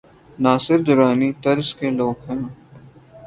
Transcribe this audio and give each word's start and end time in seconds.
ناصر 0.43 0.77
درانی 0.87 1.29
طرز 1.43 1.67
کے 1.77 1.87
لو 1.97 2.09
گ 2.13 2.21
ہوں۔ 2.27 2.41